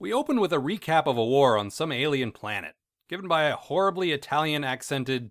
[0.00, 2.74] We open with a recap of a war on some alien planet,
[3.06, 5.30] given by a horribly Italian accented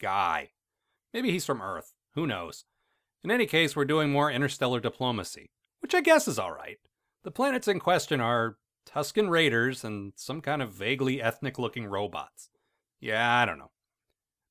[0.00, 0.52] guy.
[1.12, 2.64] Maybe he's from Earth, who knows.
[3.22, 6.78] In any case, we're doing more interstellar diplomacy, which I guess is alright.
[7.24, 8.56] The planets in question are
[8.88, 12.48] Tusken raiders and some kind of vaguely ethnic looking robots.
[12.98, 13.72] Yeah, I don't know.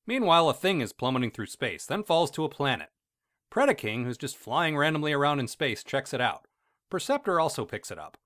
[0.06, 2.90] Meanwhile, a thing is plummeting through space, then falls to a planet.
[3.52, 6.46] Predaking, who's just flying randomly around in space, checks it out.
[6.88, 8.16] Perceptor also picks it up.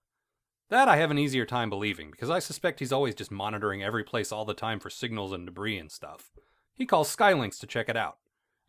[0.71, 4.05] That I have an easier time believing, because I suspect he's always just monitoring every
[4.05, 6.31] place all the time for signals and debris and stuff.
[6.73, 8.19] He calls Skylynx to check it out.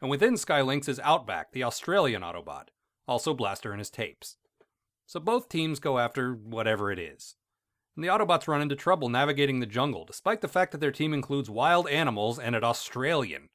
[0.02, 2.70] And within Skylynx is Outback, the Australian Autobot,
[3.08, 4.38] also Blaster in his tapes.
[5.06, 7.36] So both teams go after whatever it is.
[7.96, 11.14] And the Autobots run into trouble navigating the jungle, despite the fact that their team
[11.14, 13.50] includes wild animals and an Australian.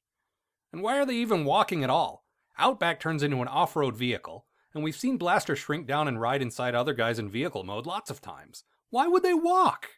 [0.71, 2.23] And why are they even walking at all?
[2.57, 6.41] Outback turns into an off road vehicle, and we've seen Blaster shrink down and ride
[6.41, 8.63] inside other guys in vehicle mode lots of times.
[8.89, 9.89] Why would they walk?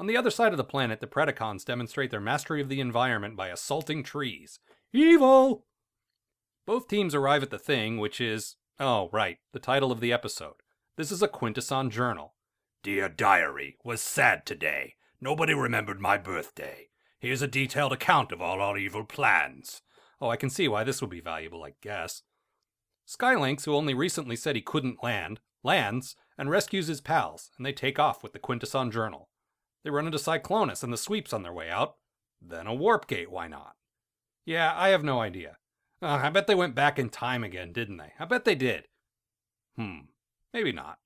[0.00, 3.36] On the other side of the planet, the Predacons demonstrate their mastery of the environment
[3.36, 4.58] by assaulting trees.
[4.92, 5.66] Evil!
[6.66, 10.56] Both teams arrive at the thing, which is, oh, right, the title of the episode.
[10.96, 12.34] This is a Quintesson journal.
[12.82, 14.94] Dear Diary, was sad today.
[15.20, 16.88] Nobody remembered my birthday.
[17.20, 19.82] Here's a detailed account of all our evil plans.
[20.20, 22.22] Oh, I can see why this would be valuable, I guess.
[23.12, 27.72] Skylynx, who only recently said he couldn't land, lands and rescues his pals, and they
[27.72, 29.28] take off with the Quintesson Journal.
[29.84, 31.96] They run into Cyclonus and the sweeps on their way out.
[32.40, 33.74] Then a warp gate, why not?
[34.44, 35.58] Yeah, I have no idea.
[36.00, 38.12] Uh, I bet they went back in time again, didn't they?
[38.18, 38.88] I bet they did.
[39.76, 39.98] Hmm,
[40.52, 40.98] maybe not.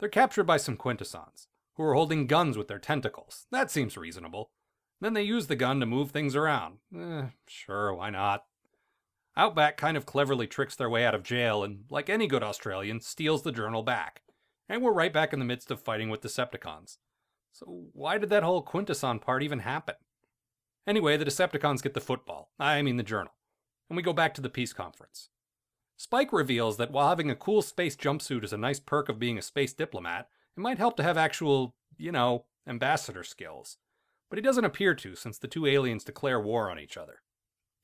[0.00, 3.46] They're captured by some Quintessons, who are holding guns with their tentacles.
[3.52, 4.50] That seems reasonable.
[5.00, 6.78] Then they use the gun to move things around.
[6.96, 8.44] Eh, sure, why not?
[9.36, 13.00] Outback kind of cleverly tricks their way out of jail and, like any good Australian,
[13.00, 14.22] steals the journal back.
[14.68, 16.98] And we're right back in the midst of fighting with Decepticons.
[17.52, 19.94] So why did that whole Quintesson part even happen?
[20.86, 22.50] Anyway, the Decepticons get the football.
[22.58, 23.34] I mean the journal.
[23.88, 25.28] And we go back to the peace conference.
[25.96, 29.38] Spike reveals that while having a cool space jumpsuit is a nice perk of being
[29.38, 33.76] a space diplomat, it might help to have actual, you know, ambassador skills.
[34.28, 37.22] But he doesn't appear to since the two aliens declare war on each other.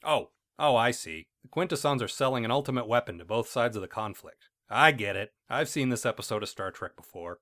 [0.02, 1.28] Oh, Oh, I see.
[1.42, 4.48] The Quintessons are selling an ultimate weapon to both sides of the conflict.
[4.68, 5.32] I get it.
[5.48, 7.38] I've seen this episode of Star Trek before.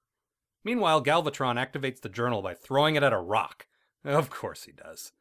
[0.65, 3.67] Meanwhile, Galvatron activates the journal by throwing it at a rock.
[4.05, 5.13] Of course he does.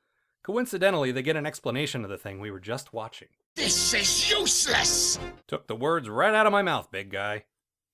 [0.43, 3.29] Coincidentally, they get an explanation of the thing we were just watching.
[3.55, 5.17] This is useless!
[5.47, 7.45] Took the words right out of my mouth, big guy.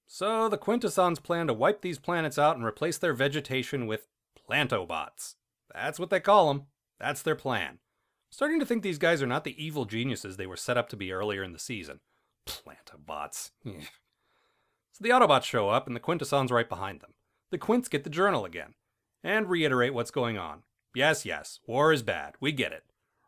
[0.08, 4.08] So, the Quintessons plan to wipe these planets out and replace their vegetation with
[4.50, 5.36] plantobots.
[5.74, 6.64] That's what they call them.
[7.00, 7.80] That's their plan.
[8.32, 10.96] Starting to think these guys are not the evil geniuses they were set up to
[10.96, 12.00] be earlier in the season.
[12.48, 13.52] Plantabots.
[13.64, 13.82] Hmm.
[14.94, 17.14] so the Autobots show up, and the Quintessons right behind them.
[17.52, 18.74] The Quints get the journal again,
[19.24, 20.64] and reiterate what's going on.
[20.96, 22.36] Yes, yes, war is bad.
[22.40, 22.84] We get it.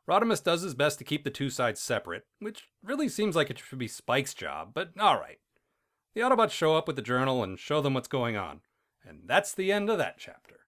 [0.09, 3.59] Rodimus does his best to keep the two sides separate, which really seems like it
[3.59, 5.39] should be Spike's job, but alright.
[6.15, 8.61] The Autobots show up with the journal and show them what's going on.
[9.05, 10.59] And that's the end of that chapter.